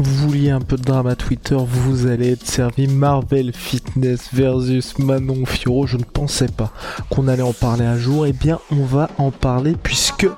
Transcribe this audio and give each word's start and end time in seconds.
Vous 0.00 0.28
vouliez 0.28 0.50
un 0.50 0.60
peu 0.60 0.76
de 0.76 0.82
drama 0.82 1.16
Twitter, 1.16 1.56
vous 1.56 2.06
allez 2.06 2.30
être 2.32 2.46
servi 2.46 2.86
Marvel 2.86 3.52
Fitness 3.52 4.28
versus 4.32 4.96
Manon 4.98 5.44
Fioro. 5.44 5.88
Je 5.88 5.96
ne 5.96 6.04
pensais 6.04 6.46
pas 6.46 6.72
qu'on 7.10 7.26
allait 7.26 7.42
en 7.42 7.52
parler 7.52 7.84
un 7.84 7.98
jour. 7.98 8.24
Eh 8.24 8.32
bien, 8.32 8.60
on 8.70 8.84
va 8.84 9.10
en 9.18 9.32
parler 9.32 9.74
puisque 9.82 10.28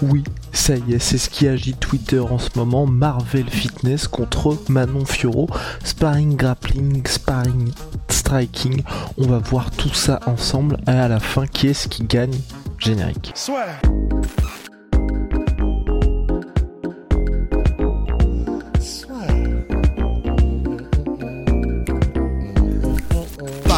oui, 0.00 0.24
ça 0.52 0.74
y 0.76 0.94
est, 0.94 0.98
c'est 0.98 1.18
ce 1.18 1.28
qui 1.28 1.46
agit 1.46 1.74
Twitter 1.74 2.18
en 2.18 2.38
ce 2.38 2.48
moment. 2.56 2.86
Marvel 2.86 3.50
Fitness 3.50 4.08
contre 4.08 4.56
Manon 4.70 5.04
Fioro. 5.04 5.48
Sparring 5.84 6.36
grappling, 6.36 7.06
sparring 7.06 7.72
striking. 8.08 8.82
On 9.18 9.26
va 9.26 9.38
voir 9.38 9.70
tout 9.70 9.92
ça 9.92 10.20
ensemble. 10.26 10.78
Et 10.86 10.92
à 10.92 11.08
la 11.08 11.20
fin, 11.20 11.46
qui 11.46 11.68
est-ce 11.68 11.88
qui 11.88 12.04
gagne 12.04 12.38
Générique. 12.78 13.34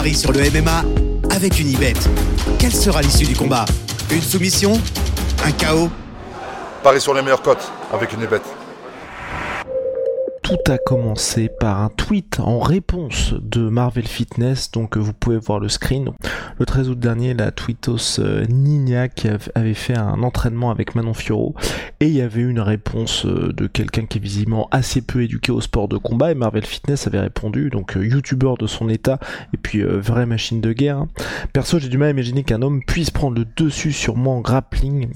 Paris 0.03 0.17
sur 0.17 0.33
le 0.33 0.41
MMA 0.41 0.85
avec 1.31 1.61
une 1.61 1.71
ibet. 1.71 1.93
Quelle 2.59 2.75
sera 2.75 3.03
l'issue 3.03 3.25
du 3.25 3.37
combat? 3.37 3.65
Une 4.11 4.21
soumission? 4.21 4.73
Un 5.45 5.53
chaos? 5.53 5.91
Paris 6.83 7.01
sur 7.01 7.15
les 7.15 7.23
meilleures 7.23 7.41
cotes 7.41 7.71
avec 7.93 8.13
une 8.13 8.27
bête. 8.27 8.43
Tout 10.53 10.71
a 10.71 10.77
commencé 10.77 11.49
par 11.49 11.81
un 11.81 11.89
tweet 11.89 12.39
en 12.39 12.59
réponse 12.59 13.33
de 13.41 13.71
Marvel 13.71 14.07
Fitness, 14.07 14.71
donc 14.71 14.99
euh, 14.99 15.01
vous 15.01 15.15
pouvez 15.15 15.39
voir 15.39 15.61
le 15.61 15.71
screen. 15.71 16.11
Le 16.59 16.67
13 16.67 16.91
août 16.91 16.99
dernier, 16.99 17.33
la 17.33 17.51
tweetos 17.53 18.19
euh, 18.19 18.45
Nina 18.51 19.09
qui 19.09 19.29
avait 19.55 19.73
fait 19.73 19.97
un 19.97 20.23
entraînement 20.23 20.71
avec 20.71 20.95
Manon 20.95 21.15
Fioro 21.15 21.55
et 22.01 22.09
il 22.09 22.13
y 22.13 22.21
avait 22.21 22.43
une 22.43 22.61
réponse 22.61 23.25
euh, 23.25 23.55
de 23.55 23.67
quelqu'un 23.67 24.05
qui 24.05 24.19
est 24.19 24.21
visiblement 24.21 24.69
assez 24.73 25.01
peu 25.01 25.23
éduqué 25.23 25.53
au 25.53 25.63
sport 25.63 25.89
de 25.89 25.97
combat 25.97 26.33
et 26.33 26.35
Marvel 26.35 26.67
Fitness 26.67 27.07
avait 27.07 27.21
répondu, 27.21 27.71
donc 27.71 27.95
youtubeur 27.99 28.59
de 28.59 28.67
son 28.67 28.91
état 28.91 29.19
et 29.55 29.57
puis 29.57 29.83
vraie 29.83 30.27
machine 30.27 30.61
de 30.61 30.75
guerre. 30.75 30.99
Hein. 30.99 31.09
Perso, 31.55 31.79
j'ai 31.79 31.89
du 31.89 31.97
mal 31.97 32.09
à 32.09 32.11
imaginer 32.11 32.45
qu'un 32.45 32.61
homme 32.61 32.83
puisse 32.85 33.11
prendre 33.11 33.39
le 33.39 33.47
dessus 33.57 33.93
sur 33.93 34.17
moi 34.17 34.35
en 34.35 34.43
grappling, 34.43 35.09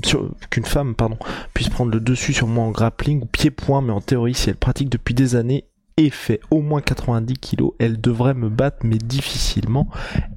qu'une 0.48 0.64
femme, 0.64 0.94
pardon, 0.94 1.18
puisse 1.52 1.68
prendre 1.68 1.92
le 1.92 2.00
dessus 2.00 2.32
sur 2.32 2.46
moi 2.46 2.64
en 2.64 2.70
grappling 2.70 3.20
ou 3.20 3.26
pied-point, 3.26 3.82
mais 3.82 3.92
en 3.92 4.00
théorie, 4.00 4.32
si 4.32 4.48
elle 4.48 4.56
pratique 4.56 4.88
depuis 4.88 5.12
des 5.12 5.25
années 5.34 5.64
et 5.96 6.10
fait 6.10 6.40
au 6.50 6.60
moins 6.60 6.82
90 6.82 7.34
kilos, 7.38 7.72
elle 7.78 8.00
devrait 8.00 8.34
me 8.34 8.48
battre 8.50 8.78
mais 8.84 8.98
difficilement. 8.98 9.88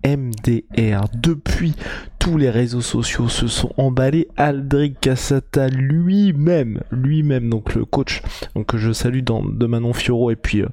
MDR. 0.06 1.08
Depuis 1.14 1.76
tous 2.18 2.38
les 2.38 2.50
réseaux 2.50 2.82
sociaux 2.82 3.28
se 3.28 3.48
sont 3.48 3.72
emballés. 3.78 4.28
Aldric 4.38 5.00
Cassata 5.02 5.67
lui-même, 5.67 6.82
lui-même, 6.92 7.50
donc 7.50 7.76
le 7.76 7.86
coach, 7.86 8.22
que 8.67 8.78
je 8.78 8.94
salue 8.94 9.22
dans, 9.22 9.44
de 9.44 9.66
Manon 9.66 9.94
Fioro 9.94 10.32
et 10.32 10.36
puis 10.36 10.62
euh, 10.62 10.67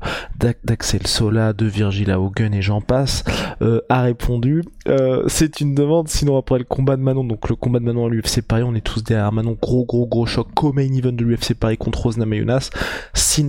d'Axel 0.64 1.06
Sola, 1.06 1.52
de 1.52 1.66
Virgil 1.66 2.12
Haugen 2.12 2.54
et 2.54 2.62
j'en 2.62 2.80
passe, 2.80 3.24
euh, 3.62 3.80
a 3.88 4.02
répondu. 4.02 4.62
Euh, 4.88 5.24
c'est 5.26 5.60
une 5.60 5.74
demande, 5.74 6.08
sinon 6.08 6.36
après 6.36 6.58
le 6.58 6.64
combat 6.64 6.96
de 6.96 7.02
Manon, 7.02 7.24
donc 7.24 7.48
le 7.48 7.56
combat 7.56 7.80
de 7.80 7.84
Manon 7.84 8.06
à 8.06 8.08
l'UFC 8.08 8.42
Paris, 8.42 8.62
on 8.62 8.74
est 8.74 8.80
tous 8.80 9.02
derrière 9.02 9.32
Manon, 9.32 9.56
gros 9.60 9.84
gros 9.84 10.06
gros 10.06 10.26
choc, 10.26 10.48
co-main 10.54 10.92
event 10.92 11.12
de 11.12 11.24
l'UFC 11.24 11.54
Paris 11.54 11.76
contre 11.76 12.02
Rosna 12.02 12.26
Mayunas. 12.26 12.70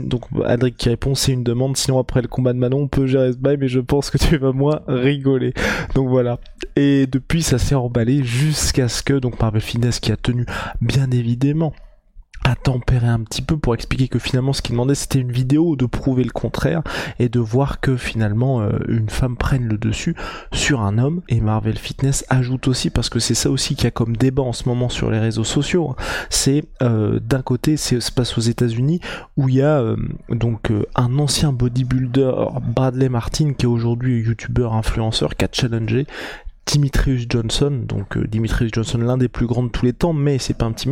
donc 0.06 0.24
Aldric 0.46 0.78
qui 0.78 0.90
répond, 0.90 1.16
c'est 1.16 1.32
une 1.32 1.44
demande, 1.44 1.78
sinon 1.78 2.00
après 2.00 2.22
le 2.22 2.28
combat 2.28 2.54
de 2.54 2.58
Manon, 2.58 2.82
on 2.82 2.88
peut 2.88 3.06
gérer 3.06 3.34
ce 3.34 3.38
bail, 3.38 3.58
mais 3.58 3.68
je 3.68 3.80
pense 3.80 4.10
que 4.10 4.18
tu 4.18 4.38
vas 4.38 4.52
moins 4.52 4.82
rigoler. 4.88 5.54
Donc 5.96 6.10
voilà. 6.10 6.40
Et 6.76 7.08
depuis, 7.08 7.44
ça 7.44 7.58
s'est 7.58 7.76
emballé 7.76 8.24
jusqu'à 8.24 8.88
ce 8.88 9.04
que, 9.04 9.14
donc 9.14 9.40
Marvel 9.40 9.62
Fitness 9.62 10.00
qui 10.00 10.12
a 10.12 10.18
tenu 10.18 10.46
bien 10.82 11.10
évidemment 11.12 11.74
à 12.48 12.56
tempérer 12.56 13.08
un 13.08 13.20
petit 13.20 13.42
peu 13.42 13.58
pour 13.58 13.74
expliquer 13.74 14.08
que 14.08 14.20
finalement 14.20 14.54
ce 14.54 14.62
qu'il 14.62 14.72
demandait 14.72 14.96
c'était 14.96 15.20
une 15.20 15.34
vidéo 15.34 15.76
de 15.76 15.86
prouver 15.86 16.24
le 16.24 16.30
contraire 16.30 16.82
et 17.20 17.28
de 17.28 17.42
voir 17.42 17.82
que 17.82 17.98
finalement 17.98 18.62
euh, 18.62 18.80
une 18.88 19.10
femme 19.10 19.36
prenne 19.36 19.68
le 19.68 19.78
dessus 19.78 20.16
sur 20.54 20.80
un 20.80 20.98
homme 20.98 21.22
et 21.28 21.42
Marvel 21.42 21.78
Fitness 21.78 22.26
ajoute 22.30 22.70
aussi 22.70 22.90
parce 22.90 23.10
que 23.10 23.20
c'est 23.20 23.34
ça 23.34 23.50
aussi 23.50 23.76
qu'il 23.76 23.84
y 23.84 23.88
a 23.88 23.92
comme 23.92 24.16
débat 24.16 24.44
en 24.44 24.54
ce 24.54 24.70
moment 24.70 24.88
sur 24.88 25.12
les 25.12 25.20
réseaux 25.20 25.44
sociaux 25.44 25.90
hein. 25.92 26.02
c'est 26.30 26.64
euh, 26.82 27.20
d'un 27.20 27.42
côté 27.42 27.76
c'est 27.76 28.00
se 28.00 28.14
passe 28.14 28.38
aux 28.38 28.42
États-Unis 28.42 29.02
où 29.36 29.50
il 29.50 29.56
y 29.56 29.62
a 29.62 29.82
euh, 29.82 29.98
donc 30.30 30.72
un 30.96 31.20
ancien 31.20 31.52
bodybuilder 31.52 32.32
Bradley 32.64 33.10
Martin 33.10 33.52
qui 33.58 33.66
est 33.66 33.70
aujourd'hui 33.70 34.22
youtubeur 34.22 34.74
influenceur 34.74 35.36
qui 35.36 35.44
a 35.44 35.50
challengé 35.52 36.08
Dimitrius 36.68 37.26
Johnson, 37.30 37.86
donc 37.86 38.18
euh, 38.18 38.28
Dimitrius 38.28 38.72
Johnson, 38.74 38.98
l'un 38.98 39.18
des 39.18 39.30
plus 39.30 39.48
grands 39.48 39.64
de 39.64 39.70
tous 39.70 39.86
les 39.86 39.94
temps, 39.94 40.12
mais 40.12 40.38
c'est 40.38 40.54
pas 40.54 40.66
un 40.66 40.74
petit 40.74 40.90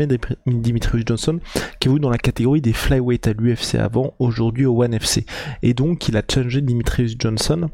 Dimitrius 0.47 1.03
Johnson, 1.05 1.39
qui 1.79 1.89
est 1.89 1.99
dans 1.99 2.09
la 2.09 2.17
catégorie 2.17 2.61
des 2.61 2.71
flyweight 2.71 3.27
à 3.27 3.33
l'UFC 3.33 3.75
avant, 3.75 4.13
aujourd'hui 4.19 4.65
au 4.65 4.81
One 4.81 4.93
FC. 4.93 5.25
Et 5.61 5.73
donc 5.73 6.07
il 6.07 6.15
a 6.15 6.23
changé 6.27 6.61
Dimitrius 6.61 7.15
Johnson 7.19 7.69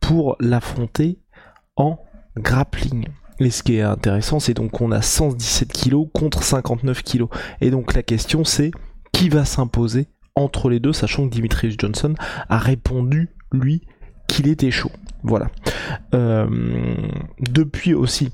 pour 0.00 0.36
l'affronter 0.38 1.18
en 1.76 1.98
grappling. 2.36 3.06
Et 3.40 3.50
ce 3.50 3.62
qui 3.62 3.76
est 3.76 3.82
intéressant, 3.82 4.38
c'est 4.38 4.54
donc 4.54 4.72
qu'on 4.72 4.92
a 4.92 5.00
117 5.00 5.72
kg 5.72 6.10
contre 6.12 6.42
59 6.42 7.02
kg. 7.02 7.24
Et 7.62 7.70
donc 7.70 7.94
la 7.94 8.02
question 8.02 8.44
c'est 8.44 8.70
qui 9.12 9.30
va 9.30 9.46
s'imposer 9.46 10.08
entre 10.34 10.68
les 10.68 10.78
deux, 10.78 10.92
sachant 10.92 11.26
que 11.26 11.32
Dimitrius 11.32 11.76
Johnson 11.78 12.14
a 12.50 12.58
répondu 12.58 13.30
lui 13.50 13.80
qu'il 14.26 14.48
était 14.48 14.70
chaud. 14.70 14.90
Voilà. 15.22 15.50
Euh, 16.14 16.46
depuis 17.40 17.94
aussi, 17.94 18.30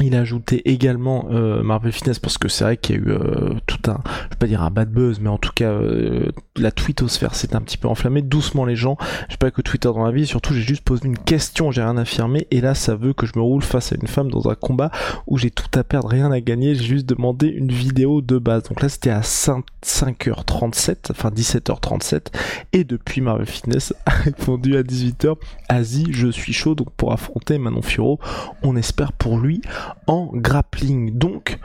il 0.00 0.16
a 0.16 0.20
ajouté 0.20 0.68
également 0.68 1.28
euh, 1.30 1.62
Marvel 1.62 1.92
Fitness 1.92 2.18
parce 2.18 2.36
que 2.36 2.48
c'est 2.48 2.64
vrai 2.64 2.76
qu'il 2.76 2.96
y 2.96 2.98
a 2.98 3.02
eu 3.02 3.10
euh, 3.10 3.54
tout 3.66 3.78
un, 3.88 4.02
je 4.04 4.30
vais 4.30 4.36
pas 4.40 4.46
dire 4.48 4.62
un 4.62 4.70
bad 4.70 4.90
buzz, 4.90 5.20
mais 5.20 5.28
en 5.28 5.38
tout 5.38 5.52
cas 5.54 5.70
euh, 5.70 6.32
la 6.56 6.72
twittosphère 6.72 7.36
s'est 7.36 7.54
un 7.54 7.60
petit 7.60 7.76
peu 7.76 7.86
enflammée. 7.86 8.20
Doucement 8.20 8.64
les 8.64 8.74
gens, 8.74 8.96
je 9.28 9.34
sais 9.34 9.38
pas 9.38 9.52
que 9.52 9.62
Twitter 9.62 9.88
dans 9.88 10.04
la 10.04 10.10
vie, 10.10 10.26
surtout 10.26 10.52
j'ai 10.52 10.62
juste 10.62 10.82
posé 10.82 11.06
une 11.06 11.16
question, 11.16 11.70
j'ai 11.70 11.82
rien 11.82 11.96
affirmé, 11.96 12.48
et 12.50 12.60
là 12.60 12.74
ça 12.74 12.96
veut 12.96 13.12
que 13.12 13.24
je 13.24 13.34
me 13.36 13.42
roule 13.42 13.62
face 13.62 13.92
à 13.92 13.94
une 13.94 14.08
femme 14.08 14.32
dans 14.32 14.48
un 14.50 14.56
combat 14.56 14.90
où 15.28 15.38
j'ai 15.38 15.52
tout 15.52 15.78
à 15.78 15.84
perdre, 15.84 16.08
rien 16.08 16.32
à 16.32 16.40
gagner, 16.40 16.74
j'ai 16.74 16.84
juste 16.84 17.06
demandé 17.06 17.46
une 17.46 17.70
vidéo 17.70 18.20
de 18.20 18.38
base. 18.38 18.64
Donc 18.64 18.82
là 18.82 18.88
c'était 18.88 19.10
à 19.10 19.22
5, 19.22 19.64
h 19.84 20.44
37 20.44 21.12
enfin 21.12 21.30
17h37, 21.30 22.32
et 22.72 22.82
depuis 22.82 23.20
Marvel 23.20 23.46
Fitness 23.46 23.94
a 24.06 24.10
répondu 24.10 24.76
à 24.76 24.82
18h, 24.82 25.36
Asie, 25.68 26.08
je 26.10 26.26
suis 26.26 26.52
chaud 26.52 26.74
donc 26.74 26.90
pour 26.96 27.12
affronter 27.12 27.58
Manon 27.58 27.82
Furo, 27.82 28.18
on 28.64 28.74
espère 28.74 29.12
pour 29.12 29.38
lui 29.38 29.62
en 30.06 30.30
grappling. 30.32 31.16
Donc, 31.16 31.58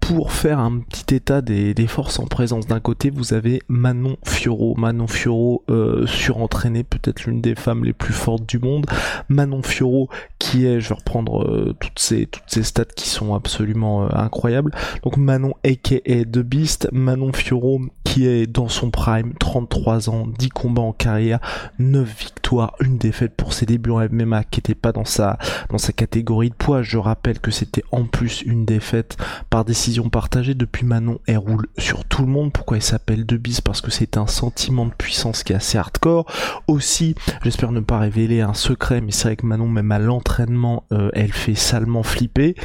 pour 0.00 0.32
faire 0.32 0.58
un 0.58 0.80
petit 0.80 1.14
état 1.14 1.40
des, 1.40 1.86
forces 1.86 2.18
en 2.18 2.26
présence. 2.26 2.66
D'un 2.66 2.80
côté, 2.80 3.10
vous 3.10 3.32
avez 3.32 3.62
Manon 3.68 4.16
Fioro. 4.26 4.74
Manon 4.76 5.06
Fioro 5.06 5.62
euh, 5.70 6.04
surentraînée, 6.06 6.82
peut-être 6.82 7.26
l'une 7.26 7.40
des 7.40 7.54
femmes 7.54 7.84
les 7.84 7.92
plus 7.92 8.12
fortes 8.12 8.44
du 8.44 8.58
monde. 8.58 8.86
Manon 9.28 9.62
Fioro 9.62 10.08
qui 10.40 10.66
est, 10.66 10.80
je 10.80 10.88
vais 10.88 10.94
reprendre 10.96 11.44
euh, 11.44 11.76
toutes 11.78 11.98
ces 11.98 12.26
toutes 12.26 12.48
ces 12.48 12.64
stats 12.64 12.84
qui 12.86 13.08
sont 13.08 13.34
absolument 13.34 14.04
euh, 14.04 14.08
incroyables. 14.12 14.72
Donc 15.04 15.16
Manon 15.16 15.54
aka 15.64 16.00
The 16.00 16.38
Beast, 16.38 16.88
Manon 16.90 17.32
Fioro 17.32 17.80
qui 18.10 18.26
est 18.26 18.48
dans 18.48 18.66
son 18.66 18.90
prime, 18.90 19.34
33 19.38 20.10
ans, 20.10 20.26
10 20.26 20.48
combats 20.48 20.82
en 20.82 20.92
carrière, 20.92 21.38
9 21.78 22.18
victoires, 22.18 22.74
une 22.80 22.98
défaite 22.98 23.36
pour 23.36 23.52
ses 23.52 23.66
débuts 23.66 23.92
en 23.92 24.00
MMA 24.00 24.42
qui 24.42 24.58
n'était 24.58 24.74
pas 24.74 24.90
dans 24.90 25.04
sa 25.04 25.38
dans 25.68 25.78
sa 25.78 25.92
catégorie 25.92 26.50
de 26.50 26.54
poids. 26.56 26.82
Je 26.82 26.98
rappelle 26.98 27.38
que 27.38 27.52
c'était 27.52 27.84
en 27.92 28.06
plus 28.06 28.42
une 28.42 28.64
défaite 28.64 29.16
par 29.48 29.64
décision 29.64 30.08
partagée 30.08 30.54
depuis 30.54 30.84
Manon, 30.84 31.20
elle 31.28 31.38
roule 31.38 31.68
sur 31.78 32.04
tout 32.04 32.22
le 32.22 32.28
monde. 32.32 32.52
Pourquoi 32.52 32.78
elle 32.78 32.82
s'appelle 32.82 33.26
De 33.26 33.36
Bis 33.36 33.60
Parce 33.60 33.80
que 33.80 33.92
c'est 33.92 34.16
un 34.16 34.26
sentiment 34.26 34.86
de 34.86 34.92
puissance 34.92 35.44
qui 35.44 35.52
est 35.52 35.56
assez 35.56 35.78
hardcore. 35.78 36.26
Aussi, 36.66 37.14
j'espère 37.44 37.70
ne 37.70 37.78
pas 37.78 38.00
révéler 38.00 38.40
un 38.40 38.54
secret, 38.54 39.00
mais 39.00 39.12
c'est 39.12 39.28
vrai 39.28 39.36
que 39.36 39.46
Manon, 39.46 39.68
même 39.68 39.92
à 39.92 40.00
l'entraînement, 40.00 40.82
euh, 40.90 41.10
elle 41.14 41.32
fait 41.32 41.54
salement 41.54 42.02
flipper. 42.02 42.56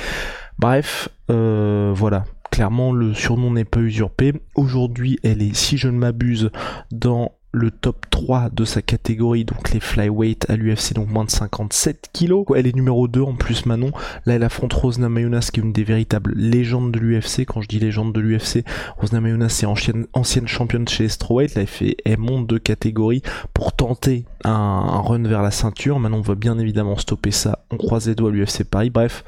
Bref, 0.57 1.09
euh, 1.29 1.93
voilà. 1.95 2.23
Clairement, 2.55 2.93
le 2.93 3.13
surnom 3.13 3.51
n'est 3.51 3.65
pas 3.65 3.81
usurpé. 3.81 4.31
Aujourd'hui, 4.55 5.19
elle 5.23 5.41
est, 5.41 5.53
si 5.53 5.77
je 5.77 5.89
ne 5.89 5.97
m'abuse, 5.97 6.51
dans 6.89 7.33
le 7.51 7.69
top 7.69 8.05
3 8.09 8.49
de 8.49 8.63
sa 8.63 8.81
catégorie, 8.81 9.43
donc 9.43 9.73
les 9.73 9.81
flyweight 9.81 10.49
à 10.49 10.55
l'UFC, 10.55 10.93
donc 10.93 11.09
moins 11.09 11.25
de 11.25 11.31
57 11.31 12.11
kilos. 12.13 12.45
Elle 12.55 12.67
est 12.67 12.73
numéro 12.73 13.09
2 13.09 13.19
en 13.19 13.33
plus 13.33 13.65
Manon. 13.65 13.91
Là 14.25 14.35
elle 14.35 14.43
affronte 14.43 14.71
Rosna 14.71 15.09
Mayunas 15.09 15.49
qui 15.51 15.59
est 15.59 15.63
une 15.63 15.73
des 15.73 15.83
véritables 15.83 16.31
légendes 16.33 16.93
de 16.93 16.99
l'UFC. 16.99 17.45
Quand 17.45 17.59
je 17.59 17.67
dis 17.67 17.79
légende 17.79 18.13
de 18.13 18.21
l'UFC, 18.21 18.63
Rosna 18.95 19.19
Mayunas 19.19 19.49
c'est 19.49 19.65
ancienne, 19.65 20.47
championne 20.47 20.87
chez 20.87 21.09
Strawweight. 21.09 21.55
Là 21.55 21.61
elle, 21.63 21.67
fait, 21.67 21.97
elle 22.05 22.19
monte 22.19 22.47
de 22.47 22.57
catégorie 22.57 23.21
pour 23.53 23.73
tenter 23.73 24.23
un, 24.45 24.51
un 24.51 25.01
run 25.01 25.23
vers 25.23 25.41
la 25.41 25.51
ceinture. 25.51 25.99
Manon 25.99 26.21
va 26.21 26.35
bien 26.35 26.57
évidemment 26.57 26.95
stopper 26.95 27.31
ça. 27.31 27.65
On 27.69 27.75
croise 27.75 28.07
les 28.07 28.15
doigts 28.15 28.29
à 28.29 28.33
l'UFC 28.33 28.63
Paris. 28.63 28.91
Bref, 28.91 29.25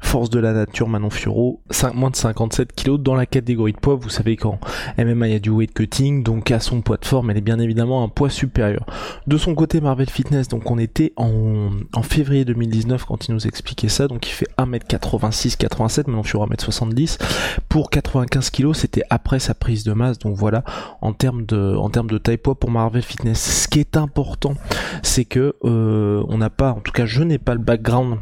Force 0.00 0.30
de 0.30 0.38
la 0.38 0.52
nature, 0.52 0.88
Manon 0.88 1.10
Furo, 1.10 1.60
5, 1.70 1.92
moins 1.94 2.10
de 2.10 2.16
57 2.16 2.72
kg 2.72 2.96
dans 2.96 3.14
la 3.14 3.26
catégorie 3.26 3.72
de 3.72 3.78
poids. 3.78 3.96
Vous 3.96 4.08
savez 4.08 4.36
qu'en 4.36 4.58
MMA 4.96 5.26
il 5.26 5.32
y 5.32 5.36
a 5.36 5.38
du 5.38 5.50
weight 5.50 5.74
cutting, 5.74 6.22
donc 6.22 6.50
à 6.50 6.60
son 6.60 6.80
poids 6.80 6.96
de 6.96 7.04
forme, 7.04 7.30
elle 7.30 7.36
est 7.36 7.42
bien 7.42 7.58
évidemment 7.58 8.04
un 8.04 8.08
poids 8.08 8.30
supérieur. 8.30 8.86
De 9.26 9.36
son 9.36 9.54
côté, 9.54 9.80
Marvel 9.80 10.08
Fitness, 10.08 10.48
donc 10.48 10.70
on 10.70 10.78
était 10.78 11.12
en, 11.16 11.70
février 12.02 12.44
2019 12.44 13.04
quand 13.04 13.28
il 13.28 13.34
nous 13.34 13.46
expliquait 13.46 13.88
ça, 13.88 14.08
donc 14.08 14.26
il 14.28 14.32
fait 14.32 14.48
1m86, 14.56 15.56
87, 15.56 16.06
Manon 16.06 16.22
Furo 16.22 16.46
1m70. 16.46 17.18
Pour 17.68 17.90
95 17.90 18.50
kg, 18.50 18.72
c'était 18.74 19.02
après 19.10 19.40
sa 19.40 19.52
prise 19.52 19.84
de 19.84 19.92
masse, 19.92 20.18
donc 20.18 20.36
voilà, 20.36 20.62
en 21.02 21.12
termes 21.12 21.44
de, 21.44 21.74
en 21.76 21.90
termes 21.90 22.08
de 22.08 22.18
taille 22.18 22.38
poids 22.38 22.54
pour 22.54 22.70
Marvel 22.70 23.02
Fitness. 23.02 23.62
Ce 23.64 23.68
qui 23.68 23.80
est 23.80 23.96
important, 23.96 24.54
c'est 25.02 25.24
que 25.24 25.56
euh, 25.64 26.24
on 26.28 26.38
n'a 26.38 26.50
pas, 26.50 26.70
en 26.70 26.80
tout 26.80 26.92
cas 26.92 27.04
je 27.04 27.22
n'ai 27.24 27.38
pas 27.38 27.54
le 27.54 27.60
background 27.60 28.18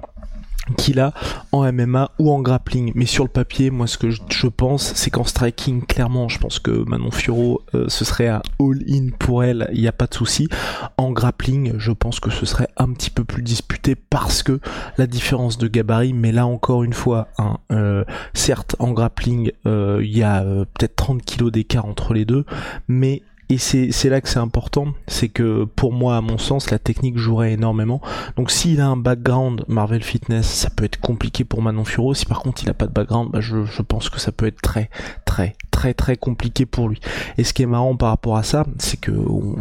qu'il 0.76 1.00
a 1.00 1.12
en 1.52 1.70
MMA 1.72 2.10
ou 2.18 2.30
en 2.30 2.40
grappling. 2.40 2.92
Mais 2.94 3.06
sur 3.06 3.24
le 3.24 3.30
papier, 3.30 3.70
moi 3.70 3.86
ce 3.86 3.98
que 3.98 4.10
je, 4.10 4.46
pense, 4.48 4.92
c'est 4.94 5.10
qu'en 5.10 5.24
striking, 5.24 5.84
clairement, 5.84 6.28
je 6.28 6.38
pense 6.38 6.58
que 6.58 6.70
Manon 6.88 7.10
Fioro, 7.10 7.62
euh, 7.74 7.86
ce 7.88 8.04
serait 8.04 8.28
un 8.28 8.42
all-in 8.60 9.08
pour 9.18 9.44
elle, 9.44 9.68
il 9.72 9.80
n'y 9.80 9.88
a 9.88 9.92
pas 9.92 10.06
de 10.06 10.14
souci. 10.14 10.48
En 10.96 11.12
grappling, 11.12 11.74
je 11.78 11.92
pense 11.92 12.20
que 12.20 12.30
ce 12.30 12.46
serait 12.46 12.68
un 12.76 12.92
petit 12.92 13.10
peu 13.10 13.24
plus 13.24 13.42
disputé 13.42 13.94
parce 13.94 14.42
que 14.42 14.60
la 14.98 15.06
différence 15.06 15.58
de 15.58 15.68
gabarit, 15.68 16.12
mais 16.12 16.32
là 16.32 16.46
encore 16.46 16.82
une 16.82 16.92
fois, 16.92 17.28
hein, 17.38 17.58
euh, 17.72 18.04
certes 18.34 18.76
en 18.78 18.92
grappling, 18.92 19.50
euh, 19.66 20.00
il 20.02 20.16
y 20.16 20.22
a 20.22 20.42
peut-être 20.42 20.96
30 20.96 21.22
kilos 21.22 21.52
d'écart 21.52 21.86
entre 21.86 22.14
les 22.14 22.24
deux, 22.24 22.44
mais 22.88 23.22
et 23.48 23.58
c'est 23.58 24.08
là 24.08 24.20
que 24.20 24.28
c'est 24.28 24.40
important, 24.40 24.88
c'est 25.06 25.28
que 25.28 25.64
pour 25.64 25.92
moi, 25.92 26.16
à 26.16 26.20
mon 26.20 26.36
sens, 26.36 26.70
la 26.70 26.80
technique 26.80 27.16
jouerait 27.16 27.52
énormément. 27.52 28.00
Donc 28.36 28.50
s'il 28.50 28.80
a 28.80 28.88
un 28.88 28.96
background 28.96 29.64
Marvel 29.68 30.02
Fitness, 30.02 30.46
ça 30.46 30.68
peut 30.68 30.84
être 30.84 30.98
compliqué 30.98 31.44
pour 31.44 31.62
Manon 31.62 31.84
Furo. 31.84 32.12
Si 32.12 32.26
par 32.26 32.40
contre 32.40 32.64
il 32.64 32.70
a 32.70 32.74
pas 32.74 32.86
de 32.86 32.92
background, 32.92 33.30
bah 33.30 33.40
je, 33.40 33.82
pense 33.82 34.10
que 34.10 34.18
ça 34.18 34.32
peut 34.32 34.46
être 34.46 34.60
très 34.60 34.90
très 35.26 35.54
très 35.70 35.94
très 35.94 36.16
compliqué 36.16 36.66
pour 36.66 36.88
lui. 36.88 36.98
Et 37.38 37.44
ce 37.44 37.52
qui 37.52 37.62
est 37.62 37.66
marrant 37.66 37.94
par 37.94 38.08
rapport 38.08 38.36
à 38.36 38.42
ça, 38.42 38.66
c'est 38.78 38.98
que 38.98 39.12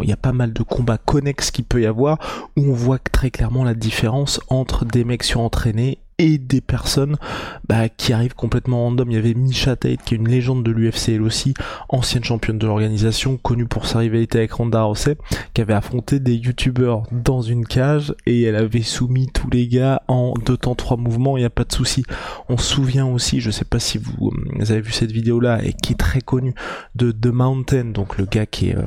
il 0.01 0.09
y 0.09 0.13
a 0.13 0.17
pas 0.17 0.33
mal 0.33 0.51
de 0.51 0.63
combats 0.63 0.97
connexes 0.97 1.51
qu'il 1.51 1.65
peut 1.65 1.81
y 1.81 1.85
avoir 1.85 2.49
où 2.57 2.63
on 2.63 2.73
voit 2.73 2.97
très 2.97 3.29
clairement 3.29 3.63
la 3.63 3.75
différence 3.75 4.39
entre 4.49 4.85
des 4.85 5.03
mecs 5.03 5.23
surentraînés 5.23 5.99
et 6.17 6.37
des 6.37 6.61
personnes 6.61 7.17
bah, 7.67 7.89
qui 7.89 8.13
arrivent 8.13 8.35
complètement 8.35 8.83
random. 8.83 9.09
Il 9.11 9.15
y 9.15 9.17
avait 9.17 9.33
Misha 9.33 9.75
Tate 9.75 10.03
qui 10.03 10.13
est 10.13 10.17
une 10.17 10.29
légende 10.29 10.63
de 10.63 10.71
l'UFC 10.71 11.09
elle 11.09 11.21
aussi, 11.21 11.53
ancienne 11.89 12.23
championne 12.23 12.57
de 12.57 12.67
l'organisation, 12.67 13.37
connue 13.37 13.65
pour 13.65 13.85
sa 13.85 13.99
rivalité 13.99 14.39
avec 14.39 14.53
Ronda 14.53 14.83
Rousey, 14.83 15.17
qui 15.53 15.61
avait 15.61 15.73
affronté 15.73 16.19
des 16.19 16.35
youtubeurs 16.35 17.03
dans 17.11 17.41
une 17.41 17.65
cage 17.65 18.13
et 18.25 18.43
elle 18.43 18.55
avait 18.55 18.81
soumis 18.81 19.27
tous 19.27 19.49
les 19.49 19.67
gars 19.67 20.01
en 20.07 20.33
deux 20.45 20.57
temps 20.57 20.75
trois 20.75 20.97
mouvements, 20.97 21.37
il 21.37 21.41
n'y 21.41 21.45
a 21.45 21.49
pas 21.49 21.63
de 21.63 21.73
souci. 21.73 22.03
On 22.49 22.57
se 22.57 22.75
souvient 22.75 23.05
aussi, 23.05 23.39
je 23.39 23.51
sais 23.51 23.65
pas 23.65 23.79
si 23.79 23.97
vous, 23.97 24.31
euh, 24.31 24.61
avez 24.61 24.81
vu 24.81 24.91
cette 24.91 25.11
vidéo 25.11 25.39
là 25.39 25.63
et 25.63 25.73
qui 25.73 25.93
est 25.93 25.97
très 25.97 26.21
connue 26.21 26.53
de 26.95 27.11
The 27.11 27.27
Mountain, 27.27 27.85
donc 27.85 28.17
le 28.17 28.25
gars 28.25 28.45
qui 28.45 28.69
est... 28.69 28.77
Euh, 28.77 28.83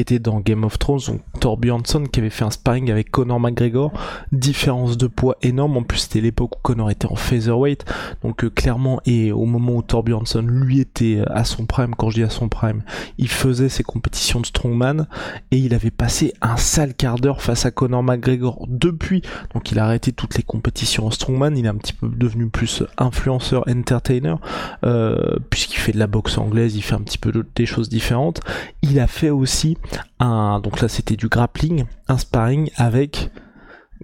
était 0.00 0.18
dans 0.18 0.40
Game 0.40 0.64
of 0.64 0.78
Thrones, 0.78 1.00
donc 1.06 1.20
Thor 1.40 1.56
Bjornsson 1.56 2.04
qui 2.04 2.20
avait 2.20 2.30
fait 2.30 2.44
un 2.44 2.50
sparring 2.50 2.90
avec 2.90 3.10
Conor 3.10 3.40
McGregor, 3.40 3.92
différence 4.32 4.96
de 4.96 5.06
poids 5.06 5.36
énorme, 5.42 5.76
en 5.76 5.82
plus 5.82 5.98
c'était 5.98 6.20
l'époque 6.20 6.56
où 6.56 6.60
Conor 6.62 6.90
était 6.90 7.06
en 7.06 7.16
featherweight, 7.16 7.84
donc 8.22 8.44
euh, 8.44 8.50
clairement 8.50 9.00
et 9.06 9.32
au 9.32 9.44
moment 9.44 9.76
où 9.76 9.82
Thor 9.82 10.02
Bjornsson 10.02 10.42
lui 10.42 10.80
était 10.80 11.18
euh, 11.18 11.24
à 11.28 11.44
son 11.44 11.66
prime, 11.66 11.94
quand 11.94 12.10
je 12.10 12.16
dis 12.16 12.22
à 12.22 12.30
son 12.30 12.48
prime, 12.48 12.82
il 13.18 13.28
faisait 13.28 13.68
ses 13.68 13.82
compétitions 13.82 14.40
de 14.40 14.46
strongman. 14.46 15.06
Et 15.50 15.58
il 15.58 15.74
avait 15.74 15.90
passé 15.90 16.32
un 16.40 16.56
sale 16.56 16.94
quart 16.94 17.18
d'heure 17.18 17.42
face 17.42 17.66
à 17.66 17.70
Conor 17.70 18.02
McGregor 18.02 18.66
depuis, 18.68 19.22
donc 19.54 19.70
il 19.72 19.78
a 19.78 19.84
arrêté 19.84 20.12
toutes 20.12 20.36
les 20.36 20.42
compétitions 20.42 21.06
en 21.06 21.10
strongman, 21.10 21.56
il 21.56 21.64
est 21.64 21.68
un 21.68 21.76
petit 21.76 21.92
peu 21.92 22.08
devenu 22.08 22.48
plus 22.48 22.82
influenceur, 22.96 23.64
entertainer, 23.68 24.36
euh, 24.84 25.36
puisqu'il 25.50 25.78
fait 25.78 25.92
de 25.92 25.98
la 25.98 26.06
boxe 26.06 26.38
anglaise, 26.38 26.76
il 26.76 26.82
fait 26.82 26.94
un 26.94 27.00
petit 27.00 27.18
peu 27.18 27.32
des 27.54 27.66
choses 27.66 27.88
différentes, 27.88 28.40
il 28.82 29.00
a 29.00 29.06
fait 29.06 29.30
aussi 29.30 29.76
donc 30.20 30.80
là 30.80 30.88
c'était 30.88 31.16
du 31.16 31.28
grappling, 31.28 31.84
un 32.08 32.18
sparring 32.18 32.70
avec 32.76 33.30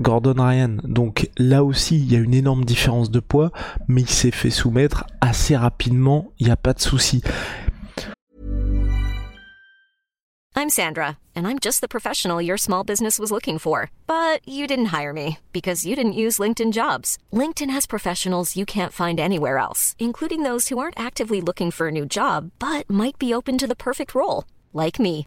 Gordon 0.01 0.43
Ryan. 0.43 0.77
Donc 0.85 1.31
là 1.39 1.65
aussi, 1.65 1.99
il 1.99 2.13
y 2.13 2.17
a 2.17 2.19
une 2.19 2.35
énorme 2.35 2.65
différence 2.65 3.11
de 3.11 3.21
poids, 3.21 3.51
mais 3.89 4.03
il 4.03 4.09
s'est 4.09 4.31
fait 4.31 4.51
soumettre 4.51 5.05
assez 5.21 5.57
rapidement, 5.57 6.33
il 6.39 6.47
n'y 6.47 6.53
a 6.53 6.57
pas 6.57 6.73
de 6.73 6.81
souci. 6.81 7.23
I'm 10.57 10.71
Sandra, 10.71 11.19
and 11.35 11.49
I'm 11.49 11.59
just 11.59 11.81
the 11.81 11.89
professional 11.89 12.41
your 12.41 12.57
small 12.57 12.85
business 12.85 13.19
was 13.19 13.33
looking 13.33 13.59
for. 13.59 13.91
But 14.07 14.41
you 14.49 14.69
didn't 14.69 14.95
hire 14.97 15.13
me 15.13 15.39
because 15.53 15.85
you 15.85 15.97
didn't 15.97 16.13
use 16.13 16.39
LinkedIn 16.39 16.73
jobs. 16.73 17.19
LinkedIn 17.33 17.71
has 17.71 17.87
professionals 17.87 18.57
you 18.57 18.65
can't 18.65 18.93
find 18.93 19.19
anywhere 19.19 19.59
else, 19.59 19.97
including 19.99 20.45
those 20.45 20.69
who 20.69 20.79
aren't 20.79 20.99
actively 20.99 21.41
looking 21.41 21.73
for 21.73 21.89
a 21.89 21.93
new 21.93 22.07
job, 22.07 22.53
but 22.61 22.89
might 22.89 23.19
be 23.19 23.35
open 23.35 23.59
to 23.59 23.67
the 23.67 23.77
perfect 23.77 24.15
role, 24.15 24.45
like 24.73 25.01
me. 25.01 25.27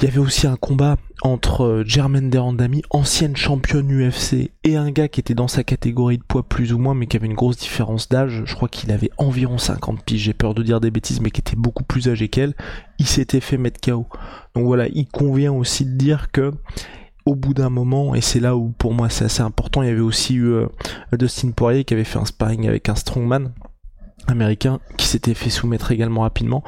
Il 0.00 0.06
y 0.06 0.08
avait 0.08 0.18
aussi 0.18 0.46
un 0.46 0.56
combat 0.56 0.96
entre 1.20 1.62
euh, 1.64 1.84
Jermaine 1.84 2.30
Derandami, 2.30 2.80
ancienne 2.88 3.36
championne 3.36 3.92
UFC, 3.92 4.50
et 4.64 4.76
un 4.76 4.90
gars 4.90 5.08
qui 5.08 5.20
était 5.20 5.34
dans 5.34 5.46
sa 5.46 5.62
catégorie 5.62 6.16
de 6.16 6.22
poids 6.22 6.42
plus 6.42 6.72
ou 6.72 6.78
moins, 6.78 6.94
mais 6.94 7.06
qui 7.06 7.18
avait 7.18 7.26
une 7.26 7.34
grosse 7.34 7.58
différence 7.58 8.08
d'âge. 8.08 8.44
Je 8.46 8.54
crois 8.54 8.70
qu'il 8.70 8.92
avait 8.92 9.10
environ 9.18 9.58
50 9.58 10.02
piges, 10.02 10.22
j'ai 10.22 10.32
peur 10.32 10.54
de 10.54 10.62
dire 10.62 10.80
des 10.80 10.90
bêtises, 10.90 11.20
mais 11.20 11.30
qui 11.30 11.42
était 11.42 11.54
beaucoup 11.54 11.84
plus 11.84 12.08
âgé 12.08 12.28
qu'elle. 12.28 12.54
Il 12.98 13.06
s'était 13.06 13.40
fait 13.40 13.58
mettre 13.58 13.78
KO. 13.78 14.06
Donc 14.54 14.64
voilà, 14.64 14.88
il 14.88 15.06
convient 15.06 15.52
aussi 15.52 15.84
de 15.84 15.92
dire 15.98 16.32
que 16.32 16.54
au 17.26 17.34
bout 17.34 17.52
d'un 17.52 17.68
moment, 17.68 18.14
et 18.14 18.22
c'est 18.22 18.40
là 18.40 18.56
où 18.56 18.70
pour 18.70 18.94
moi 18.94 19.10
c'est 19.10 19.26
assez 19.26 19.42
important, 19.42 19.82
il 19.82 19.88
y 19.88 19.92
avait 19.92 20.00
aussi 20.00 20.36
eu 20.36 20.46
euh, 20.46 20.66
Dustin 21.12 21.50
Poirier 21.50 21.84
qui 21.84 21.92
avait 21.92 22.04
fait 22.04 22.18
un 22.18 22.24
sparring 22.24 22.66
avec 22.66 22.88
un 22.88 22.94
strongman 22.94 23.52
américain 24.28 24.80
qui 24.96 25.06
s'était 25.06 25.34
fait 25.34 25.50
soumettre 25.50 25.92
également 25.92 26.22
rapidement 26.22 26.64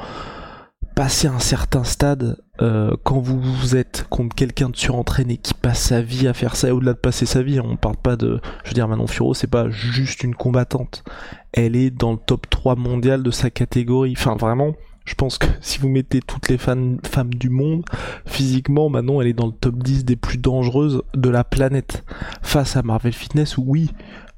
passer 0.95 1.27
un 1.27 1.39
certain 1.39 1.83
stade, 1.83 2.37
euh, 2.61 2.95
quand 3.03 3.19
vous, 3.19 3.75
êtes 3.75 4.05
contre 4.09 4.35
quelqu'un 4.35 4.69
de 4.69 4.75
surentraîné 4.75 5.37
qui 5.37 5.53
passe 5.53 5.79
sa 5.79 6.01
vie 6.01 6.27
à 6.27 6.33
faire 6.33 6.55
ça, 6.55 6.73
au-delà 6.73 6.93
de 6.93 6.99
passer 6.99 7.25
sa 7.25 7.41
vie, 7.41 7.59
on 7.59 7.75
parle 7.75 7.97
pas 7.97 8.15
de, 8.15 8.39
je 8.63 8.69
veux 8.69 8.73
dire, 8.73 8.87
Manon 8.87 9.07
Furo, 9.07 9.33
c'est 9.33 9.47
pas 9.47 9.69
juste 9.69 10.23
une 10.23 10.35
combattante. 10.35 11.03
Elle 11.51 11.75
est 11.75 11.89
dans 11.89 12.11
le 12.11 12.17
top 12.17 12.49
3 12.49 12.75
mondial 12.75 13.23
de 13.23 13.31
sa 13.31 13.49
catégorie. 13.49 14.13
Enfin, 14.17 14.35
vraiment, 14.35 14.73
je 15.05 15.15
pense 15.15 15.37
que 15.37 15.47
si 15.61 15.79
vous 15.79 15.89
mettez 15.89 16.21
toutes 16.21 16.49
les 16.49 16.57
femmes 16.57 16.99
du 17.35 17.49
monde, 17.49 17.83
physiquement, 18.25 18.89
Manon, 18.89 19.21
elle 19.21 19.27
est 19.27 19.33
dans 19.33 19.47
le 19.47 19.53
top 19.53 19.81
10 19.83 20.05
des 20.05 20.15
plus 20.15 20.37
dangereuses 20.37 21.01
de 21.13 21.29
la 21.29 21.43
planète. 21.43 22.03
Face 22.41 22.77
à 22.77 22.83
Marvel 22.83 23.13
Fitness, 23.13 23.57
oui, 23.57 23.91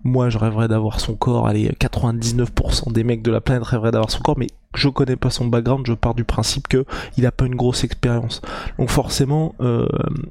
moi 0.05 0.29
je 0.29 0.37
rêverais 0.37 0.69
d'avoir 0.69 0.99
son 1.01 1.15
corps, 1.15 1.47
allez, 1.47 1.69
99% 1.79 2.93
des 2.93 3.03
mecs 3.03 3.23
de 3.23 3.31
la 3.31 3.41
planète 3.41 3.63
rêveraient 3.63 3.91
d'avoir 3.91 4.11
son 4.11 4.19
corps, 4.19 4.37
mais 4.37 4.47
je 4.75 4.87
connais 4.87 5.15
pas 5.15 5.31
son 5.31 5.47
background, 5.47 5.85
je 5.87 5.93
pars 5.93 6.13
du 6.13 6.23
principe 6.23 6.67
que 6.67 6.85
il 7.17 7.25
a 7.25 7.31
pas 7.31 7.45
une 7.45 7.55
grosse 7.55 7.83
expérience. 7.83 8.41
Donc 8.77 8.89
forcément, 8.89 9.55
euh, 9.61 9.87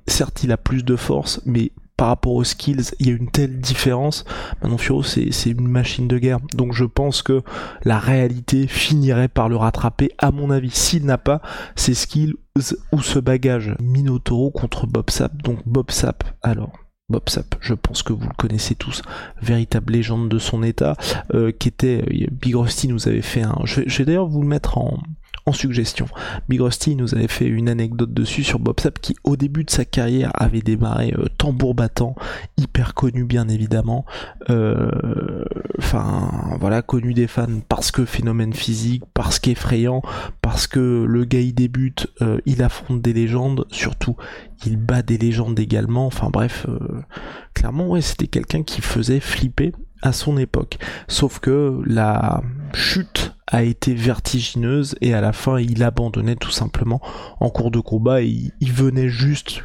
certes 0.07 0.45
il 0.45 0.53
a 0.53 0.57
plus 0.57 0.85
de 0.85 0.97
force, 0.97 1.41
mais 1.45 1.73
par 1.97 2.09
rapport 2.09 2.33
aux 2.33 2.45
skills, 2.45 2.91
il 2.99 3.09
y 3.09 3.11
a 3.11 3.15
une 3.15 3.31
telle 3.31 3.61
différence. 3.61 4.25
Manon 4.63 4.79
Furo, 4.79 5.03
c'est, 5.03 5.33
c'est 5.33 5.51
une 5.51 5.69
machine 5.69 6.09
de 6.09 6.19
guerre. 6.19 6.41
Donc 6.55 6.73
je 6.73 6.85
pense 6.85 7.23
que 7.23 7.43
la 7.85 7.99
réalité 7.99 8.67
finirait 8.67 9.29
par 9.29 9.49
le 9.49 9.57
rattraper, 9.57 10.11
à 10.19 10.33
mon 10.33 10.51
avis, 10.51 10.71
s'il 10.71 11.05
n'a 11.05 11.19
pas 11.19 11.41
ses 11.77 11.95
skills 11.95 12.35
ou 12.93 13.03
ce 13.03 13.19
bagage. 13.19 13.77
Minotauro 13.81 14.51
contre 14.51 14.87
Bob 14.87 15.11
Sap. 15.11 15.37
Donc 15.43 15.59
Bob 15.67 15.91
Sap, 15.93 16.25
alors 16.43 16.73
Bob 17.11 17.29
Sapp, 17.29 17.57
je 17.61 17.75
pense 17.75 18.03
que 18.03 18.15
vous 18.15 18.27
le 18.27 18.35
connaissez 18.37 18.75
tous, 18.75 19.03
véritable 19.43 19.93
légende 19.93 20.31
de 20.31 20.39
son 20.39 20.63
état, 20.63 20.97
euh, 21.35 21.53
qui 21.53 21.69
était, 21.69 22.03
euh, 22.03 22.27
Big 22.31 22.55
Rusty 22.55 22.89
nous 22.89 23.09
avait 23.09 23.21
fait 23.21 23.43
un, 23.43 23.59
je 23.65 23.83
vais, 23.83 24.05
d'ailleurs 24.07 24.27
vous 24.27 24.41
le 24.41 24.49
mettre 24.49 24.79
en, 24.79 25.03
en 25.47 25.53
suggestion. 25.53 26.07
Big 26.49 26.61
Rusty 26.61 26.97
nous 26.97 27.15
avait 27.15 27.29
fait 27.29 27.47
une 27.47 27.69
anecdote 27.69 28.13
dessus 28.13 28.45
sur 28.45 28.59
Bob 28.59 28.81
Sapp 28.81 28.99
qui 28.99 29.17
au 29.25 29.37
début 29.37 29.65
de 29.65 29.71
sa 29.71 29.85
carrière 29.85 30.31
avait 30.35 30.61
démarré 30.61 31.15
euh, 31.19 31.27
tambour 31.39 31.75
battant, 31.75 32.15
hyper 32.57 32.95
connu 32.95 33.25
bien 33.25 33.49
évidemment. 33.49 34.05
Euh, 34.51 35.45
enfin 35.79 36.57
voilà, 36.61 36.83
connu 36.83 37.15
des 37.15 37.27
fans 37.27 37.61
parce 37.69 37.91
que 37.91 38.05
phénomène 38.05 38.55
physique, 38.55 39.05
parce 39.13 39.39
qu'effrayant, 39.39 40.03
parce 40.41 40.67
que 40.67 41.05
le 41.07 41.25
gars 41.25 41.41
il 41.41 41.55
débute, 41.55 42.09
euh, 42.23 42.39
il 42.47 42.63
affronte 42.63 43.03
des 43.03 43.13
légendes, 43.13 43.67
surtout 43.71 44.17
il 44.65 44.77
bat 44.77 45.03
des 45.03 45.19
légendes 45.19 45.59
également. 45.59 46.07
Enfin 46.07 46.31
bref, 46.33 46.67
clairement 47.53 47.89
ouais 47.89 48.01
c'était 48.01 48.29
quelqu'un 48.29 48.63
qui 48.63 48.81
faisait 48.81 49.21
flipper 49.21 49.73
à 50.01 50.13
son 50.13 50.39
époque. 50.39 50.79
Sauf 51.09 51.39
que 51.39 51.81
la 51.85 52.43
chute 52.73 53.34
a 53.47 53.63
été 53.63 53.95
vertigineuse 53.95 54.97
et 55.01 55.15
à 55.15 55.21
la 55.21 55.33
fin 55.33 55.59
il 55.59 55.83
abandonnait 55.83 56.37
tout 56.37 56.51
simplement 56.51 57.01
en 57.41 57.51
cours 57.51 57.71
de 57.71 57.81
combat 57.81 58.23
et 58.23 58.53
il, 58.61 58.73
venait 58.73 59.09
juste 59.09 59.65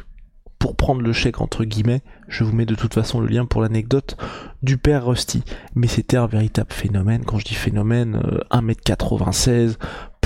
pour 0.58 0.76
prendre 0.76 1.00
le 1.00 1.12
chèque 1.12 1.40
entre 1.40 1.64
guillemets, 1.64 2.02
je 2.28 2.44
vous 2.44 2.52
mets 2.52 2.66
de 2.66 2.74
toute 2.74 2.92
façon 2.92 3.20
le 3.20 3.28
lien 3.28 3.46
pour 3.46 3.62
l'anecdote 3.62 4.18
du 4.62 4.76
père 4.76 5.06
Rusty. 5.06 5.42
Mais 5.74 5.86
c'était 5.86 6.18
un 6.18 6.26
véritable 6.26 6.72
phénomène, 6.72 7.24
quand 7.24 7.38
je 7.38 7.46
dis 7.46 7.54
phénomène, 7.54 8.20
1m96, 8.50 9.48
euh, 9.48 9.74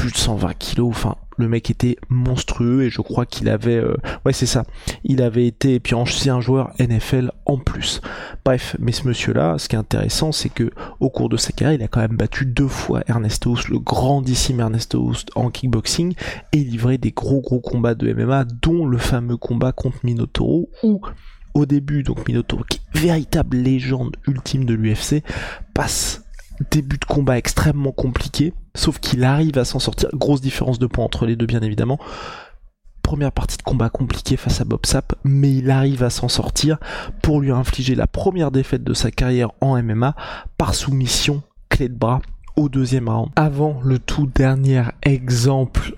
plus 0.04 0.12
de 0.12 0.18
120 0.18 0.52
kg, 0.58 0.80
enfin 0.82 1.16
le 1.38 1.49
mec 1.49 1.70
était 1.70 1.96
monstrueux 2.11 2.82
et 2.82 2.90
je 2.90 3.00
crois 3.00 3.25
qu'il 3.25 3.49
avait 3.49 3.78
euh, 3.78 3.96
ouais 4.26 4.34
c'est 4.34 4.44
ça. 4.44 4.64
Il 5.02 5.23
avait 5.23 5.46
été 5.46 5.76
et 5.76 5.80
puis 5.80 5.94
ancien 5.94 6.42
joueur 6.42 6.75
NFL 6.78 7.32
en 7.46 7.56
plus. 7.56 8.02
Bref 8.44 8.76
mais 8.78 8.92
ce 8.92 9.08
monsieur 9.08 9.32
là 9.32 9.56
ce 9.56 9.66
qui 9.66 9.76
est 9.76 9.78
intéressant 9.78 10.30
c'est 10.30 10.50
que 10.50 10.70
au 11.00 11.08
cours 11.08 11.30
de 11.30 11.38
sa 11.38 11.52
carrière 11.52 11.80
il 11.80 11.82
a 11.82 11.88
quand 11.88 12.02
même 12.02 12.18
battu 12.18 12.44
deux 12.44 12.68
fois 12.68 13.00
Ernest 13.08 13.46
Houst 13.46 13.70
le 13.70 13.78
grandissime 13.78 14.61
Ernest 14.61 14.92
Houst 14.94 15.30
en 15.37 15.49
kickboxing 15.49 16.12
et 16.52 16.58
livré 16.58 16.99
des 16.99 17.12
gros 17.12 17.40
gros 17.40 17.61
combats 17.61 17.94
de 17.94 18.12
MMA 18.12 18.44
dont 18.61 18.84
le 18.84 18.99
fameux 18.99 19.38
combat 19.38 19.73
contre 19.73 20.04
Minotauro 20.04 20.68
où 20.82 21.00
au 21.54 21.64
début 21.64 22.02
donc 22.02 22.28
Minotauro 22.28 22.62
qui 22.68 22.78
est 22.78 22.99
véritable 22.99 23.56
légende 23.56 24.16
ultime 24.26 24.66
de 24.66 24.75
l'UFC 24.75 25.23
passe 25.73 26.25
début 26.70 26.99
de 26.99 27.04
combat 27.04 27.38
extrêmement 27.38 27.92
compliqué, 27.92 28.52
sauf 28.74 28.98
qu'il 28.98 29.24
arrive 29.24 29.58
à 29.58 29.64
s'en 29.64 29.78
sortir. 29.78 30.08
Grosse 30.14 30.40
différence 30.40 30.78
de 30.78 30.86
points 30.86 31.04
entre 31.04 31.26
les 31.26 31.36
deux, 31.36 31.46
bien 31.46 31.62
évidemment. 31.62 31.98
Première 33.02 33.32
partie 33.32 33.58
de 33.58 33.62
combat 33.62 33.90
compliquée 33.90 34.36
face 34.36 34.60
à 34.60 34.64
Bob 34.64 34.86
Sapp, 34.86 35.14
mais 35.24 35.54
il 35.54 35.70
arrive 35.70 36.02
à 36.02 36.10
s'en 36.10 36.28
sortir 36.28 36.78
pour 37.22 37.40
lui 37.40 37.50
infliger 37.50 37.94
la 37.94 38.06
première 38.06 38.50
défaite 38.50 38.82
de 38.82 38.94
sa 38.94 39.10
carrière 39.10 39.50
en 39.60 39.80
MMA 39.82 40.14
par 40.56 40.74
soumission 40.74 41.42
clé 41.68 41.88
de 41.88 41.94
bras 41.94 42.22
au 42.56 42.68
deuxième 42.68 43.08
round. 43.08 43.30
Avant 43.36 43.80
le 43.84 43.98
tout 43.98 44.26
dernier 44.26 44.84
exemple 45.02 45.94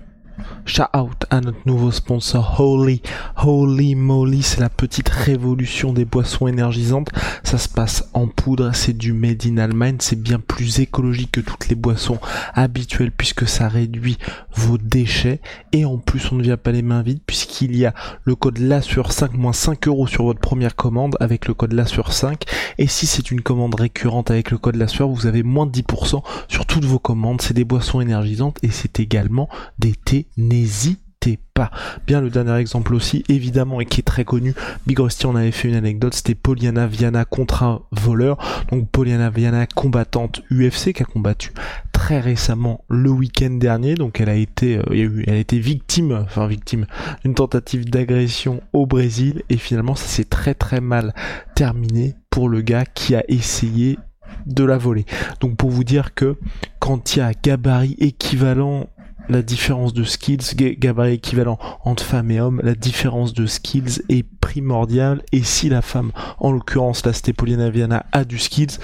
Shout 0.65 0.83
out 0.95 1.25
à 1.29 1.41
notre 1.41 1.59
nouveau 1.65 1.91
sponsor 1.91 2.59
Holy. 2.59 3.01
Holy 3.37 3.95
Moly, 3.95 4.43
c'est 4.43 4.59
la 4.59 4.69
petite 4.69 5.09
révolution 5.09 5.93
des 5.93 6.05
boissons 6.05 6.47
énergisantes. 6.47 7.09
Ça 7.43 7.57
se 7.57 7.69
passe 7.69 8.09
en 8.13 8.27
poudre, 8.27 8.71
c'est 8.73 8.97
du 8.97 9.13
made 9.13 9.45
in 9.45 9.57
Allemagne, 9.57 9.97
c'est 9.99 10.21
bien 10.21 10.39
plus 10.39 10.79
écologique 10.79 11.31
que 11.31 11.41
toutes 11.41 11.69
les 11.69 11.75
boissons 11.75 12.19
habituelles 12.53 13.11
puisque 13.11 13.47
ça 13.47 13.67
réduit 13.67 14.17
vos 14.53 14.77
déchets 14.77 15.41
et 15.71 15.85
en 15.85 15.97
plus 15.97 16.31
on 16.31 16.35
ne 16.35 16.43
vient 16.43 16.57
pas 16.57 16.71
les 16.71 16.81
mains 16.81 17.01
vides 17.01 17.21
puisqu'il 17.25 17.75
y 17.75 17.85
a 17.85 17.93
le 18.23 18.35
code 18.35 18.57
LA 18.57 18.81
sur 18.81 19.11
5 19.11 19.33
moins 19.33 19.53
5 19.53 19.87
euros 19.87 20.07
sur 20.07 20.23
votre 20.23 20.39
première 20.39 20.75
commande 20.75 21.15
avec 21.19 21.47
le 21.47 21.53
code 21.53 21.73
LA 21.73 21.85
sur 21.85 22.11
5 22.11 22.43
et 22.77 22.87
si 22.87 23.05
c'est 23.07 23.31
une 23.31 23.41
commande 23.41 23.75
récurrente 23.75 24.31
avec 24.31 24.51
le 24.51 24.57
code 24.57 24.75
LA 24.75 24.87
vous 25.05 25.27
avez 25.27 25.43
moins 25.43 25.65
de 25.65 25.71
10% 25.71 26.21
sur 26.47 26.65
toutes 26.65 26.85
vos 26.85 26.99
commandes. 26.99 27.41
C'est 27.41 27.53
des 27.53 27.63
boissons 27.63 28.01
énergisantes 28.01 28.57
et 28.63 28.71
c'est 28.71 28.99
également 28.99 29.49
des 29.79 29.93
thés 29.93 30.26
n'hésitez 30.35 31.39
pas. 31.53 31.71
Bien 32.05 32.21
le 32.21 32.29
dernier 32.29 32.55
exemple 32.55 32.93
aussi, 32.93 33.23
évidemment, 33.27 33.81
et 33.81 33.85
qui 33.85 33.99
est 33.99 34.03
très 34.03 34.23
connu, 34.23 34.53
Big 34.85 34.99
Rusty 34.99 35.25
en 35.25 35.35
avait 35.35 35.51
fait 35.51 35.67
une 35.67 35.75
anecdote, 35.75 36.13
c'était 36.13 36.35
Poliana 36.35 36.87
Viana 36.87 37.25
contre 37.25 37.63
un 37.63 37.81
voleur. 37.91 38.37
Donc 38.71 38.89
Poliana 38.89 39.29
Viana, 39.29 39.65
combattante 39.67 40.41
UFC, 40.51 40.93
qui 40.93 41.03
a 41.03 41.05
combattu 41.05 41.51
très 41.91 42.19
récemment 42.19 42.85
le 42.89 43.09
week-end 43.09 43.49
dernier. 43.51 43.95
Donc 43.95 44.21
elle 44.21 44.29
a 44.29 44.35
été, 44.35 44.77
euh, 44.77 45.23
elle 45.27 45.33
a 45.33 45.37
été 45.37 45.59
victime, 45.59 46.11
enfin 46.13 46.47
victime 46.47 46.85
d'une 47.23 47.33
tentative 47.33 47.89
d'agression 47.89 48.61
au 48.71 48.85
Brésil. 48.85 49.43
Et 49.49 49.57
finalement, 49.57 49.95
ça 49.95 50.05
s'est 50.05 50.23
très 50.23 50.53
très 50.53 50.79
mal 50.79 51.13
terminé 51.55 52.15
pour 52.29 52.49
le 52.49 52.61
gars 52.61 52.85
qui 52.85 53.15
a 53.15 53.23
essayé 53.27 53.97
de 54.45 54.63
la 54.63 54.77
voler. 54.77 55.05
Donc 55.41 55.57
pour 55.57 55.69
vous 55.69 55.83
dire 55.83 56.13
que 56.13 56.37
quand 56.79 57.15
il 57.15 57.19
y 57.19 57.21
a 57.21 57.31
gabarit 57.33 57.95
équivalent 57.99 58.87
la 59.29 59.41
différence 59.41 59.93
de 59.93 60.03
skills, 60.03 60.55
gabarit 60.55 61.13
équivalent 61.13 61.59
entre 61.83 62.03
femmes 62.03 62.31
et 62.31 62.39
hommes, 62.39 62.61
la 62.63 62.75
différence 62.75 63.33
de 63.33 63.45
skills 63.45 64.01
est 64.09 64.23
primordiale 64.23 65.21
et 65.31 65.43
si 65.43 65.69
la 65.69 65.81
femme, 65.81 66.11
en 66.39 66.51
l'occurrence 66.51 67.05
la 67.05 67.13
Stepoliana 67.13 67.69
Viana, 67.69 68.05
a 68.11 68.23
du 68.23 68.39
skills, 68.39 68.79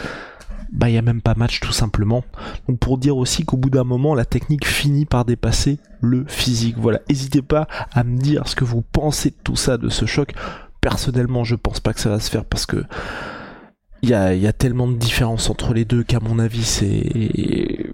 bah 0.71 0.89
il 0.89 0.95
y 0.95 0.97
a 0.97 1.01
même 1.01 1.21
pas 1.21 1.35
match 1.35 1.59
tout 1.59 1.71
simplement. 1.71 2.23
Donc 2.67 2.79
pour 2.79 2.97
dire 2.97 3.15
aussi 3.15 3.45
qu'au 3.45 3.57
bout 3.57 3.69
d'un 3.69 3.83
moment 3.83 4.15
la 4.15 4.25
technique 4.25 4.65
finit 4.65 5.05
par 5.05 5.23
dépasser 5.23 5.79
le 6.01 6.25
physique. 6.27 6.75
Voilà, 6.77 6.99
n'hésitez 7.09 7.41
pas 7.41 7.67
à 7.93 8.03
me 8.03 8.17
dire 8.17 8.47
ce 8.47 8.55
que 8.55 8.65
vous 8.65 8.81
pensez 8.81 9.29
de 9.29 9.37
tout 9.43 9.55
ça, 9.55 9.77
de 9.77 9.89
ce 9.89 10.05
choc. 10.05 10.33
Personnellement, 10.81 11.43
je 11.43 11.55
pense 11.55 11.79
pas 11.79 11.93
que 11.93 11.99
ça 12.01 12.09
va 12.09 12.19
se 12.19 12.29
faire 12.29 12.43
parce 12.43 12.65
que 12.65 12.83
il 14.01 14.09
y 14.09 14.13
a, 14.13 14.33
y 14.33 14.47
a 14.47 14.51
tellement 14.51 14.87
de 14.87 14.97
différences 14.97 15.49
entre 15.49 15.73
les 15.73 15.85
deux 15.85 16.03
qu'à 16.03 16.19
mon 16.19 16.37
avis 16.37 16.65
c'est 16.65 17.89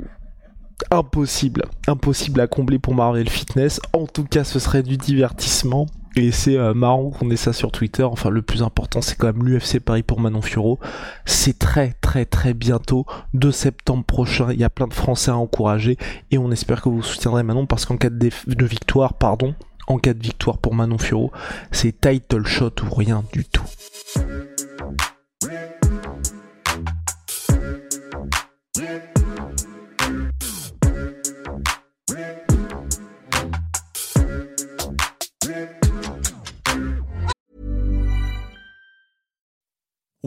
impossible, 0.92 1.64
impossible 1.88 2.42
à 2.42 2.48
combler 2.48 2.80
pour 2.80 2.94
Marvel 2.94 3.30
Fitness. 3.30 3.80
En 3.94 4.06
tout 4.06 4.24
cas, 4.24 4.44
ce 4.44 4.60
serait 4.60 4.84
du 4.84 4.98
divertissement. 4.98 5.88
Et 6.16 6.32
c'est 6.32 6.58
euh, 6.58 6.74
marrant 6.74 7.12
qu'on 7.12 7.30
ait 7.30 7.36
ça 7.36 7.54
sur 7.54 7.72
Twitter. 7.72 8.04
Enfin, 8.04 8.30
le 8.30 8.42
plus 8.42 8.64
important, 8.64 9.02
c'est 9.02 9.16
quand 9.16 9.28
même 9.28 9.46
l'UFC 9.46 9.80
Paris 9.80 10.04
pour 10.04 10.20
Manon 10.20 10.42
Furo. 10.42 10.80
C'est 11.26 11.58
très, 11.58 11.94
très, 12.02 12.26
très 12.26 12.54
bientôt, 12.54 13.06
2 13.36 13.52
septembre 13.52 14.04
prochain. 14.04 14.52
Il 14.52 14.60
y 14.60 14.64
a 14.64 14.70
plein 14.70 14.88
de 14.88 14.94
Français 14.94 15.32
à 15.32 15.38
encourager. 15.38 15.98
Et 16.32 16.38
on 16.38 16.52
espère 16.52 16.82
que 16.82 16.90
vous 16.90 17.04
soutiendrez 17.04 17.44
Manon 17.44 17.68
parce 17.68 17.86
qu'en 17.86 17.98
cas 17.98 18.10
de, 18.10 18.30
de, 18.48 18.66
victoire, 18.66 19.14
pardon, 19.14 19.54
en 19.88 19.98
cas 19.98 20.14
de 20.14 20.24
victoire 20.24 20.58
pour 20.58 20.74
Manon 20.74 20.98
Furo, 20.98 21.32
c'est 21.72 22.02
title 22.02 22.46
shot 22.46 22.74
ou 22.84 22.94
rien 22.94 23.24
du 23.32 23.46
tout. 23.46 23.64